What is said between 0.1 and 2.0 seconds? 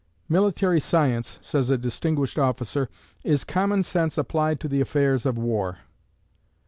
"Military science," says a